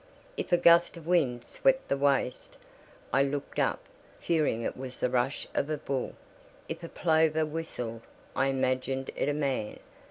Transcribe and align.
If 0.35 0.51
a 0.51 0.57
gust 0.57 0.97
of 0.97 1.05
wind 1.05 1.43
swept 1.43 1.87
the 1.87 1.95
waste, 1.95 2.57
I 3.13 3.21
looked 3.21 3.59
up, 3.59 3.79
fearing 4.19 4.63
it 4.63 4.75
was 4.75 4.99
the 4.99 5.11
rush 5.11 5.47
of 5.53 5.69
a 5.69 5.77
bull; 5.77 6.13
if 6.67 6.81
a 6.83 6.89
plover 6.89 7.45
whistled, 7.45 8.01
I 8.35 8.47
imagined 8.47 9.11
it 9.15 9.29
a 9.29 9.33
man. 9.35 9.77